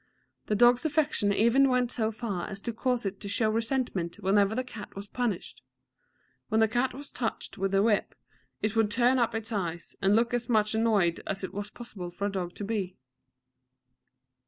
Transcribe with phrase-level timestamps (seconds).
[0.47, 4.55] The dog's affection even went so far as to cause it to show resentment whenever
[4.55, 5.61] the cat was punished.
[6.49, 8.15] When the cat was touched with the whip,
[8.63, 12.09] it would turn up its eyes, and look as much annoyed as it was possible
[12.09, 12.95] for a dog to be.